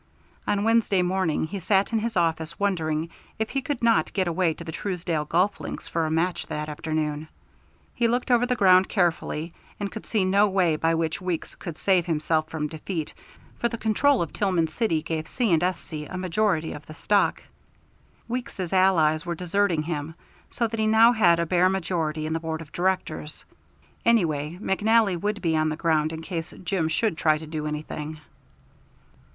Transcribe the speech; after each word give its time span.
On 0.47 0.63
Wednesday 0.63 1.03
morning 1.03 1.45
he 1.45 1.59
sat 1.59 1.93
in 1.93 1.99
his 1.99 2.17
office 2.17 2.59
wondering 2.59 3.07
if 3.37 3.51
he 3.51 3.61
could 3.61 3.83
not 3.83 4.11
get 4.13 4.27
away 4.27 4.51
to 4.55 4.63
the 4.63 4.71
Truesdale 4.71 5.25
golf 5.25 5.59
links 5.59 5.87
for 5.87 6.07
a 6.07 6.09
match 6.09 6.47
that 6.47 6.67
afternoon. 6.69 7.27
He 7.93 8.07
looked 8.07 8.31
over 8.31 8.47
the 8.47 8.55
ground 8.55 8.89
carefully, 8.89 9.53
and 9.79 9.91
could 9.91 10.07
see 10.07 10.25
no 10.25 10.47
way 10.49 10.75
by 10.75 10.95
which 10.95 11.21
Weeks 11.21 11.53
could 11.53 11.77
save 11.77 12.07
himself 12.07 12.49
from 12.49 12.65
defeat, 12.67 13.13
for 13.59 13.69
the 13.69 13.77
control 13.77 14.23
of 14.23 14.33
Tillman 14.33 14.67
City 14.69 15.03
gave 15.03 15.27
C. 15.27 15.55
& 15.61 15.61
S.C. 15.61 16.07
a 16.07 16.17
majority 16.17 16.73
of 16.73 16.83
the 16.87 16.95
stock. 16.95 17.43
Weeks's 18.27 18.73
allies 18.73 19.23
were 19.23 19.35
deserting 19.35 19.83
him, 19.83 20.15
so 20.49 20.65
that 20.67 20.79
he 20.79 20.87
now 20.87 21.11
had 21.11 21.37
a 21.39 21.45
bare 21.45 21.69
majority 21.69 22.25
in 22.25 22.33
the 22.33 22.39
Board 22.39 22.59
of 22.61 22.71
Directors. 22.71 23.45
Anyway, 24.03 24.57
McNally 24.59 25.21
would 25.21 25.43
be 25.43 25.55
on 25.55 25.69
the 25.69 25.75
ground 25.75 26.11
in 26.11 26.23
case 26.23 26.55
Jim 26.63 26.87
should 26.87 27.19
try 27.19 27.37
to 27.37 27.45
do 27.45 27.67
anything. 27.67 28.19